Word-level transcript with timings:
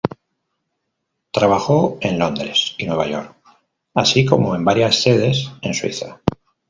Trabajó 1.29 1.99
en 2.01 2.17
Londres 2.17 2.73
y 2.79 2.87
Nueva 2.87 3.05
York, 3.07 3.35
así 3.93 4.25
como 4.25 4.55
en 4.55 4.65
varias 4.65 4.99
sedes 4.99 5.51
en 5.61 5.75
Suiza. 5.75 6.19